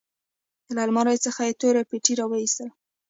له 0.75 0.81
المارۍ 0.87 1.17
څخه 1.25 1.41
يې 1.47 1.53
توره 1.61 1.81
پټۍ 1.89 2.13
راوايستله. 2.19 2.71